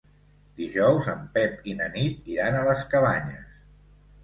Dijous 0.61 1.09
en 1.13 1.21
Pep 1.35 1.69
i 1.73 1.77
na 1.83 1.91
Nit 1.99 2.33
iran 2.39 2.59
a 2.59 2.65
les 2.71 2.85
Cabanyes. 2.97 3.57